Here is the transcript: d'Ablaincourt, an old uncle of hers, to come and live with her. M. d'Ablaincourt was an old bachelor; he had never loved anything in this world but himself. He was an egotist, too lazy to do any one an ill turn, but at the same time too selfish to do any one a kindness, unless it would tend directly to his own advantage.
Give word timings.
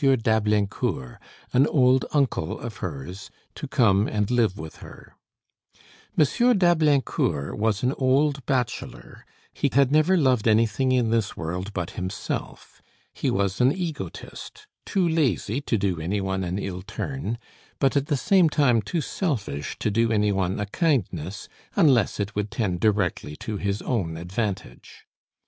d'Ablaincourt, 0.23 1.19
an 1.53 1.67
old 1.67 2.05
uncle 2.11 2.59
of 2.59 2.77
hers, 2.77 3.29
to 3.53 3.67
come 3.67 4.07
and 4.07 4.31
live 4.31 4.57
with 4.57 4.77
her. 4.77 5.15
M. 6.17 6.57
d'Ablaincourt 6.57 7.55
was 7.55 7.83
an 7.83 7.93
old 7.99 8.43
bachelor; 8.47 9.23
he 9.53 9.69
had 9.71 9.91
never 9.91 10.17
loved 10.17 10.47
anything 10.47 10.91
in 10.91 11.11
this 11.11 11.37
world 11.37 11.71
but 11.73 11.91
himself. 11.91 12.81
He 13.13 13.29
was 13.29 13.61
an 13.61 13.71
egotist, 13.71 14.65
too 14.87 15.07
lazy 15.07 15.61
to 15.61 15.77
do 15.77 16.01
any 16.01 16.19
one 16.19 16.43
an 16.43 16.57
ill 16.57 16.81
turn, 16.81 17.37
but 17.77 17.95
at 17.95 18.07
the 18.07 18.17
same 18.17 18.49
time 18.49 18.81
too 18.81 19.01
selfish 19.01 19.77
to 19.77 19.91
do 19.91 20.11
any 20.11 20.31
one 20.31 20.59
a 20.59 20.65
kindness, 20.65 21.47
unless 21.75 22.19
it 22.19 22.33
would 22.33 22.49
tend 22.49 22.79
directly 22.79 23.35
to 23.35 23.57
his 23.57 23.83
own 23.83 24.17
advantage. 24.17 25.05